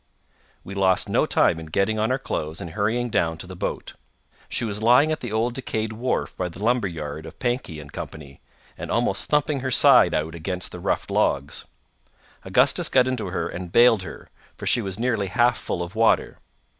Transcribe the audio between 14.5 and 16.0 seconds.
for she was nearly half full of